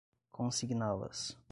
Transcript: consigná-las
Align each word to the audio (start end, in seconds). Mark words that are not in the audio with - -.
consigná-las 0.31 1.37